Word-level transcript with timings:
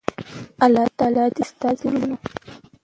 الله 0.65 0.85
تعالی 0.97 1.23
دی 1.35 1.43
ستاسی 1.51 1.81
ټولو 1.81 1.97
ورونو 2.01 2.17